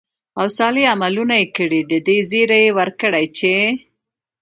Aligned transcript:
او 0.39 0.47
صالح 0.57 0.83
عملونه 0.93 1.35
ئې 1.41 1.45
كړي، 1.55 1.81
د 1.91 1.93
دې 2.07 2.17
زېرى 2.29 2.61
وركړه 2.77 3.21
چې: 3.37 3.53